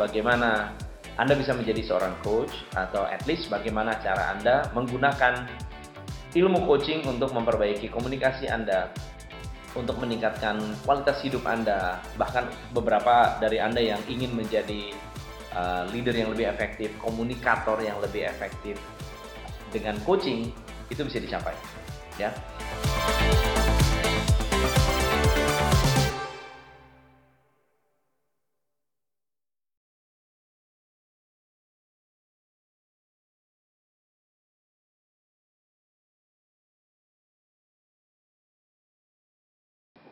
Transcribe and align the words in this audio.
bagaimana 0.00 0.72
Anda 1.20 1.36
bisa 1.36 1.52
menjadi 1.52 1.84
seorang 1.84 2.16
coach 2.24 2.64
atau 2.72 3.04
at 3.04 3.20
least 3.28 3.52
bagaimana 3.52 4.00
cara 4.00 4.32
Anda 4.32 4.72
menggunakan 4.72 5.44
ilmu 6.32 6.64
coaching 6.64 7.04
untuk 7.04 7.36
memperbaiki 7.36 7.92
komunikasi 7.92 8.48
Anda, 8.48 8.88
untuk 9.76 10.00
meningkatkan 10.00 10.56
kualitas 10.88 11.20
hidup 11.20 11.44
Anda, 11.44 12.00
bahkan 12.16 12.48
beberapa 12.72 13.36
dari 13.42 13.60
Anda 13.60 13.84
yang 13.84 14.00
ingin 14.08 14.32
menjadi 14.32 14.96
uh, 15.52 15.84
leader 15.92 16.16
yang 16.16 16.32
lebih 16.32 16.48
efektif, 16.48 16.88
komunikator 17.02 17.76
yang 17.84 18.00
lebih 18.00 18.24
efektif 18.24 18.80
dengan 19.68 20.00
coaching 20.08 20.54
itu 20.88 21.02
bisa 21.04 21.20
dicapai, 21.22 21.54
ya. 22.18 22.32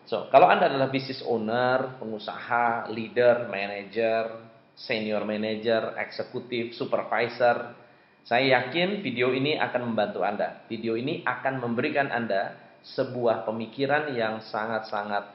So, 0.08 0.32
kalau 0.32 0.48
Anda 0.48 0.72
adalah 0.72 0.88
business 0.88 1.20
owner, 1.20 2.00
pengusaha, 2.00 2.88
leader, 2.88 3.44
manager, 3.52 4.40
senior 4.72 5.20
manager, 5.28 5.92
eksekutif, 6.00 6.72
supervisor, 6.72 7.76
saya 8.24 8.56
yakin 8.56 9.04
video 9.04 9.36
ini 9.36 9.60
akan 9.60 9.92
membantu 9.92 10.24
Anda. 10.24 10.64
Video 10.64 10.96
ini 10.96 11.20
akan 11.28 11.60
memberikan 11.60 12.08
Anda 12.08 12.56
sebuah 12.96 13.44
pemikiran 13.44 14.08
yang 14.16 14.40
sangat-sangat 14.48 15.28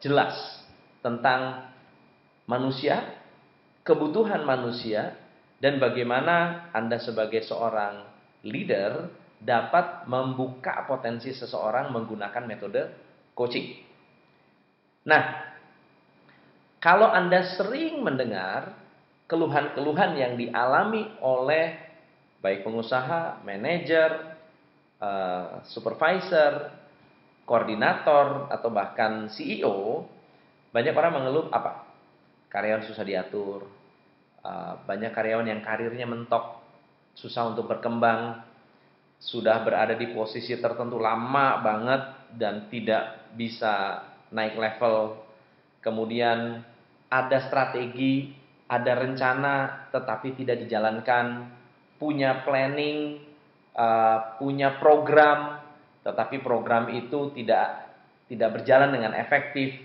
jelas 0.00 0.64
tentang 1.04 1.68
manusia, 2.48 3.20
kebutuhan 3.84 4.48
manusia, 4.48 5.12
dan 5.60 5.76
bagaimana 5.76 6.68
Anda 6.72 6.96
sebagai 7.04 7.44
seorang 7.44 8.00
leader 8.48 9.12
dapat 9.44 10.08
membuka 10.08 10.88
potensi 10.88 11.36
seseorang 11.36 11.92
menggunakan 11.92 12.44
metode 12.48 12.82
coaching. 13.36 13.95
Nah, 15.06 15.22
kalau 16.82 17.06
Anda 17.06 17.54
sering 17.54 18.02
mendengar 18.02 18.74
keluhan-keluhan 19.30 20.18
yang 20.18 20.34
dialami 20.34 21.14
oleh 21.22 21.78
baik 22.42 22.66
pengusaha, 22.66 23.42
manajer, 23.46 24.38
uh, 24.98 25.62
supervisor, 25.66 26.74
koordinator, 27.46 28.50
atau 28.50 28.68
bahkan 28.70 29.30
CEO, 29.30 30.06
banyak 30.74 30.94
orang 30.94 31.22
mengeluh 31.22 31.46
apa? 31.54 31.86
Karyawan 32.50 32.86
susah 32.86 33.06
diatur, 33.06 33.66
uh, 34.42 34.74
banyak 34.86 35.14
karyawan 35.14 35.46
yang 35.46 35.62
karirnya 35.62 36.06
mentok, 36.06 36.62
susah 37.14 37.50
untuk 37.50 37.70
berkembang, 37.70 38.42
sudah 39.18 39.62
berada 39.62 39.94
di 39.94 40.10
posisi 40.12 40.54
tertentu 40.58 40.98
lama 40.98 41.62
banget 41.62 42.02
dan 42.36 42.68
tidak 42.68 43.32
bisa 43.32 44.04
naik 44.30 44.58
level, 44.58 45.22
kemudian 45.82 46.62
ada 47.06 47.38
strategi, 47.46 48.34
ada 48.66 48.98
rencana 48.98 49.86
tetapi 49.94 50.34
tidak 50.34 50.66
dijalankan, 50.66 51.46
punya 51.96 52.42
planning, 52.42 53.22
uh, 53.78 54.36
punya 54.40 54.74
program, 54.82 55.62
tetapi 56.02 56.42
program 56.42 56.90
itu 56.90 57.30
tidak 57.34 57.86
tidak 58.26 58.62
berjalan 58.62 58.90
dengan 58.90 59.12
efektif. 59.14 59.78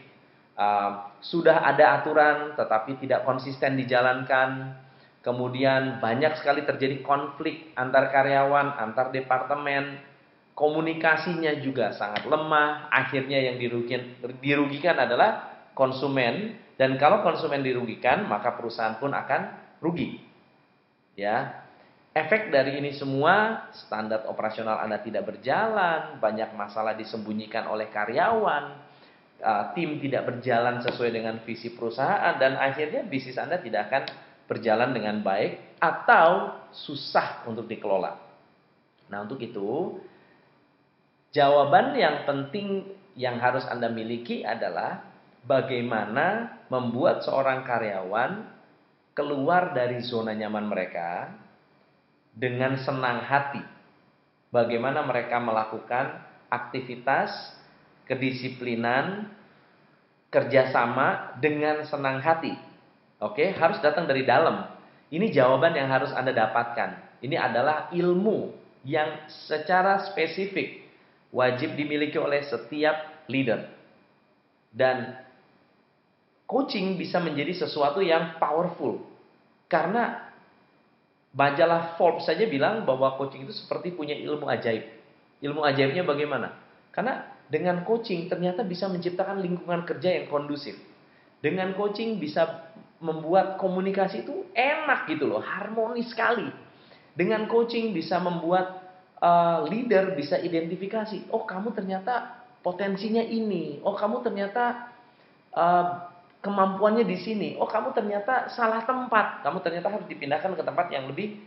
Uh, 0.57 1.09
sudah 1.21 1.63
ada 1.63 2.01
aturan 2.01 2.57
tetapi 2.57 2.97
tidak 3.01 3.23
konsisten 3.23 3.77
dijalankan. 3.77 4.77
Kemudian 5.21 6.01
banyak 6.01 6.33
sekali 6.41 6.65
terjadi 6.65 7.05
konflik 7.05 7.69
antar 7.77 8.09
karyawan, 8.09 8.73
antar 8.81 9.13
departemen, 9.13 10.01
komunikasinya 10.53 11.59
juga 11.63 11.95
sangat 11.95 12.27
lemah, 12.27 12.91
akhirnya 12.91 13.39
yang 13.39 13.57
dirugikan, 13.57 14.19
dirugikan 14.43 14.97
adalah 14.99 15.51
konsumen 15.73 16.59
dan 16.75 16.99
kalau 16.99 17.23
konsumen 17.23 17.63
dirugikan 17.63 18.27
maka 18.27 18.53
perusahaan 18.55 18.97
pun 18.99 19.13
akan 19.15 19.41
rugi. 19.81 20.21
Ya. 21.15 21.63
Efek 22.11 22.51
dari 22.51 22.75
ini 22.75 22.91
semua 22.91 23.67
standar 23.71 24.27
operasional 24.27 24.83
Anda 24.83 24.99
tidak 24.99 25.31
berjalan, 25.31 26.19
banyak 26.19 26.51
masalah 26.59 26.91
disembunyikan 26.99 27.71
oleh 27.71 27.87
karyawan, 27.87 28.63
uh, 29.39 29.71
tim 29.71 29.95
tidak 30.03 30.27
berjalan 30.27 30.83
sesuai 30.83 31.07
dengan 31.07 31.39
visi 31.47 31.71
perusahaan 31.71 32.35
dan 32.35 32.59
akhirnya 32.59 33.07
bisnis 33.07 33.39
Anda 33.39 33.63
tidak 33.63 33.87
akan 33.87 34.03
berjalan 34.43 34.91
dengan 34.91 35.23
baik 35.23 35.79
atau 35.79 36.59
susah 36.75 37.47
untuk 37.47 37.71
dikelola. 37.71 38.19
Nah, 39.07 39.23
untuk 39.23 39.39
itu 39.39 39.99
Jawaban 41.31 41.95
yang 41.95 42.27
penting 42.27 42.91
yang 43.15 43.39
harus 43.39 43.63
Anda 43.71 43.87
miliki 43.87 44.43
adalah 44.43 44.99
bagaimana 45.47 46.59
membuat 46.67 47.23
seorang 47.23 47.63
karyawan 47.63 48.51
keluar 49.15 49.71
dari 49.71 50.03
zona 50.03 50.35
nyaman 50.35 50.67
mereka 50.67 51.31
dengan 52.35 52.75
senang 52.83 53.23
hati. 53.23 53.63
Bagaimana 54.51 55.07
mereka 55.07 55.39
melakukan 55.39 56.19
aktivitas, 56.51 57.31
kedisiplinan, 58.03 59.31
kerjasama 60.27 61.39
dengan 61.39 61.87
senang 61.87 62.19
hati. 62.19 62.55
Oke, 63.23 63.55
harus 63.55 63.79
datang 63.79 64.03
dari 64.03 64.27
dalam. 64.27 64.67
Ini 65.07 65.31
jawaban 65.31 65.79
yang 65.79 65.87
harus 65.87 66.11
Anda 66.11 66.35
dapatkan. 66.35 67.23
Ini 67.23 67.39
adalah 67.39 67.87
ilmu 67.95 68.51
yang 68.83 69.27
secara 69.47 70.03
spesifik 70.11 70.80
wajib 71.31 71.73
dimiliki 71.79 72.19
oleh 72.19 72.43
setiap 72.45 73.25
leader. 73.31 73.67
Dan 74.71 75.15
coaching 76.47 76.99
bisa 76.99 77.19
menjadi 77.23 77.65
sesuatu 77.65 78.03
yang 78.03 78.39
powerful. 78.39 79.03
Karena 79.71 80.31
majalah 81.31 81.95
Forbes 81.95 82.27
saja 82.27 82.43
bilang 82.47 82.83
bahwa 82.83 83.15
coaching 83.15 83.47
itu 83.47 83.55
seperti 83.55 83.95
punya 83.95 84.15
ilmu 84.15 84.47
ajaib. 84.51 84.83
Ilmu 85.41 85.63
ajaibnya 85.63 86.03
bagaimana? 86.03 86.53
Karena 86.91 87.23
dengan 87.47 87.83
coaching 87.87 88.27
ternyata 88.27 88.63
bisa 88.63 88.91
menciptakan 88.91 89.39
lingkungan 89.39 89.87
kerja 89.87 90.21
yang 90.21 90.27
kondusif. 90.27 90.75
Dengan 91.41 91.73
coaching 91.73 92.21
bisa 92.21 92.71
membuat 93.01 93.57
komunikasi 93.57 94.23
itu 94.23 94.45
enak 94.53 95.09
gitu 95.09 95.25
loh, 95.25 95.41
harmonis 95.41 96.13
sekali. 96.13 96.45
Dengan 97.17 97.49
coaching 97.49 97.91
bisa 97.91 98.21
membuat 98.21 98.80
uh, 99.21 99.63
leader 99.69 100.17
bisa 100.17 100.41
identifikasi, 100.41 101.29
oh 101.31 101.45
kamu 101.45 101.71
ternyata 101.77 102.41
potensinya 102.65 103.21
ini, 103.21 103.79
oh 103.85 103.93
kamu 103.93 104.25
ternyata 104.25 104.91
uh, 105.53 106.09
kemampuannya 106.41 107.05
di 107.05 107.17
sini, 107.21 107.49
oh 107.61 107.69
kamu 107.69 107.93
ternyata 107.93 108.49
salah 108.49 108.83
tempat, 108.83 109.45
kamu 109.45 109.61
ternyata 109.61 109.87
harus 109.93 110.07
dipindahkan 110.09 110.57
ke 110.57 110.63
tempat 110.65 110.89
yang 110.89 111.05
lebih 111.07 111.37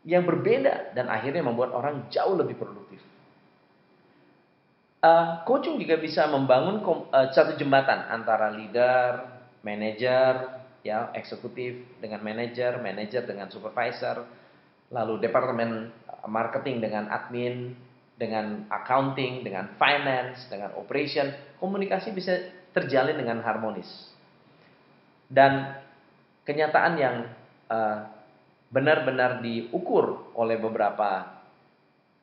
yang 0.00 0.24
berbeda 0.24 0.96
dan 0.96 1.12
akhirnya 1.12 1.44
membuat 1.44 1.76
orang 1.76 2.08
jauh 2.08 2.32
lebih 2.32 2.56
produktif. 2.56 3.04
Uh, 5.00 5.44
coaching 5.48 5.80
juga 5.80 5.96
bisa 5.96 6.28
membangun 6.28 6.80
uh, 6.84 7.28
satu 7.32 7.56
jembatan 7.56 8.04
antara 8.08 8.52
leader, 8.52 9.28
manager, 9.64 10.60
ya 10.80 11.12
eksekutif 11.16 12.00
dengan 12.00 12.20
manager, 12.24 12.80
manager 12.80 13.24
dengan 13.24 13.48
supervisor, 13.48 14.24
lalu 14.92 15.20
departemen 15.20 15.88
marketing 16.28 16.84
dengan 16.84 17.08
admin, 17.08 17.72
dengan 18.20 18.68
accounting, 18.68 19.40
dengan 19.40 19.72
finance, 19.80 20.44
dengan 20.52 20.76
operation, 20.76 21.32
komunikasi 21.56 22.12
bisa 22.12 22.36
terjalin 22.76 23.16
dengan 23.16 23.40
harmonis. 23.40 23.88
Dan 25.30 25.78
kenyataan 26.44 26.94
yang 27.00 27.16
uh, 27.72 28.12
benar-benar 28.68 29.40
diukur 29.40 30.30
oleh 30.36 30.60
beberapa 30.60 31.40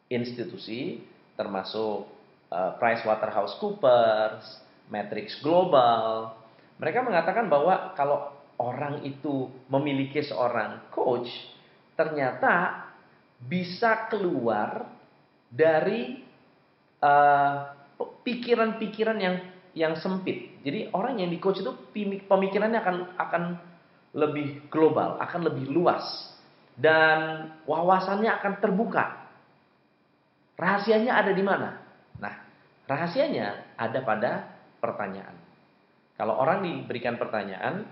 institusi, 0.07 1.03
termasuk 1.35 2.07
uh, 2.53 2.71
PricewaterhouseCoopers, 2.79 4.45
Matrix 4.87 5.39
Global, 5.43 6.31
mereka 6.79 7.03
mengatakan 7.03 7.51
bahwa 7.51 7.91
kalau 7.97 8.31
orang 8.61 9.03
itu 9.03 9.51
memiliki 9.67 10.23
seorang 10.23 10.87
coach, 10.93 11.27
ternyata 11.99 12.86
bisa 13.41 14.09
keluar 14.09 14.89
dari 15.47 16.21
eh, 16.99 17.57
pikiran-pikiran 17.97 19.17
uh, 19.17 19.23
yang 19.23 19.35
yang 19.77 19.93
sempit. 20.01 20.57
Jadi 20.65 20.89
orang 20.89 21.21
yang 21.21 21.29
di 21.29 21.37
coach 21.37 21.61
itu 21.61 21.71
pemikirannya 22.25 22.81
akan 22.81 22.97
akan 23.21 23.43
lebih 24.17 24.65
global, 24.73 25.21
akan 25.21 25.53
lebih 25.53 25.69
luas 25.69 26.33
dan 26.73 27.49
wawasannya 27.69 28.29
akan 28.41 28.53
terbuka. 28.57 29.29
Rahasianya 30.57 31.13
ada 31.13 31.31
di 31.37 31.43
mana? 31.45 31.77
Nah, 32.17 32.33
rahasianya 32.89 33.77
ada 33.77 33.99
pada 34.01 34.31
pertanyaan. 34.81 35.37
Kalau 36.17 36.33
orang 36.41 36.65
diberikan 36.65 37.21
pertanyaan, 37.21 37.85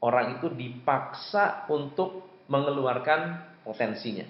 orang 0.00 0.40
itu 0.40 0.48
dipaksa 0.48 1.68
untuk 1.68 2.24
mengeluarkan 2.48 3.44
potensinya. 3.60 4.24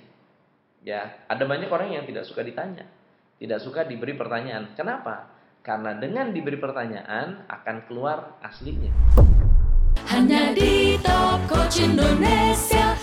Ya, 0.83 1.15
ada 1.31 1.47
banyak 1.47 1.71
orang 1.71 1.95
yang 1.95 2.03
tidak 2.11 2.27
suka 2.27 2.43
ditanya, 2.43 2.83
tidak 3.39 3.63
suka 3.63 3.87
diberi 3.87 4.19
pertanyaan. 4.19 4.75
Kenapa? 4.75 5.31
Karena 5.63 5.95
dengan 5.95 6.35
diberi 6.35 6.59
pertanyaan 6.59 7.47
akan 7.47 7.87
keluar 7.87 8.43
aslinya. 8.43 8.91
Hanya 10.11 10.51
di 10.51 10.99
Coach 11.47 11.87
Indonesia. 11.87 12.99